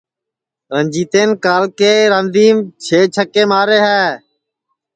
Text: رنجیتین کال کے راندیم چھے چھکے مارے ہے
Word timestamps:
رنجیتین 0.73 1.29
کال 1.43 1.63
کے 1.79 1.91
راندیم 2.11 2.57
چھے 2.83 2.99
چھکے 3.13 3.43
مارے 3.51 3.79
ہے 3.87 4.03